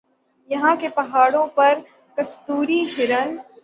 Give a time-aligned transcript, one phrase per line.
[0.49, 1.79] یہاں کے پہاڑوں پر
[2.17, 3.37] کستوری ہرن